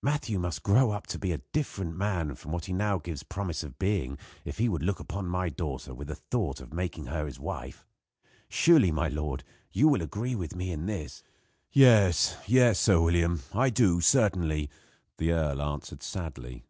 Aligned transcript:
Matthew 0.00 0.38
must 0.38 0.62
grow 0.62 0.90
up 0.92 1.06
to 1.08 1.18
be 1.18 1.32
a 1.32 1.42
different 1.52 1.98
man 1.98 2.34
from 2.34 2.50
what 2.52 2.64
he 2.64 2.72
now 2.72 2.96
gives 2.96 3.22
promise 3.22 3.62
of 3.62 3.78
being 3.78 4.16
if 4.42 4.56
he 4.56 4.70
would 4.70 4.82
look 4.82 5.00
upon 5.00 5.28
my 5.28 5.50
daughter 5.50 5.92
with 5.92 6.08
the 6.08 6.14
thought 6.14 6.62
of 6.62 6.72
making 6.72 7.04
her 7.08 7.26
his 7.26 7.38
wife. 7.38 7.84
Surely, 8.48 8.90
my 8.90 9.08
lord, 9.08 9.44
you 9.72 9.86
will 9.88 10.00
agree 10.00 10.34
with 10.34 10.56
me, 10.56 10.72
in 10.72 10.86
this?" 10.86 11.22
"Yes, 11.72 12.38
yes, 12.46 12.78
Sir 12.78 12.98
William, 13.02 13.42
I 13.52 13.68
do, 13.68 14.00
certainly," 14.00 14.70
the 15.18 15.32
earl 15.32 15.60
answered 15.60 16.02
sadly. 16.02 16.64